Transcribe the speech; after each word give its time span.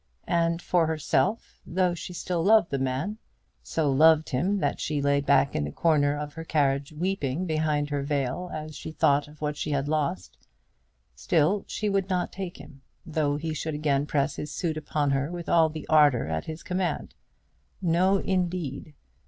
And 0.25 0.63
for 0.63 0.87
herself, 0.87 1.61
though 1.63 1.93
she 1.93 2.11
still 2.11 2.43
loved 2.43 2.71
the 2.71 2.79
man, 2.79 3.19
so 3.61 3.91
loved 3.91 4.29
him 4.29 4.57
that 4.57 4.79
she 4.79 4.99
lay 4.99 5.21
back 5.21 5.55
in 5.55 5.63
the 5.63 5.71
corner 5.71 6.17
of 6.17 6.33
her 6.33 6.43
carriage 6.43 6.91
weeping 6.91 7.45
behind 7.45 7.91
her 7.91 8.01
veil 8.01 8.49
as 8.51 8.75
she 8.75 8.89
thought 8.91 9.27
of 9.27 9.41
what 9.43 9.55
she 9.55 9.69
had 9.69 9.87
lost, 9.87 10.39
still 11.13 11.65
she 11.67 11.87
would 11.87 12.09
not 12.09 12.31
take 12.31 12.57
him, 12.57 12.81
though 13.05 13.37
he 13.37 13.53
should 13.53 13.75
again 13.75 14.07
press 14.07 14.37
his 14.37 14.51
suit 14.51 14.75
upon 14.75 15.11
her 15.11 15.29
with 15.31 15.47
all 15.47 15.69
the 15.69 15.85
ardour 15.87 16.25
at 16.25 16.45
his 16.45 16.63
command. 16.63 17.13
No, 17.79 18.17
indeed. 18.17 18.95